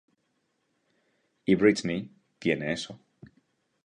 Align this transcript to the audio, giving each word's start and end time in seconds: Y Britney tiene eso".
Y 1.45 1.53
Britney 1.53 2.09
tiene 2.39 2.73
eso". 2.73 2.97